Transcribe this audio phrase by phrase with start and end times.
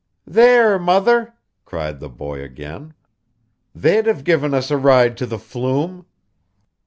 [0.25, 2.95] 'There, mother!' cried the boy, again.
[3.75, 6.07] 'They'd have given us a ride to the Flume.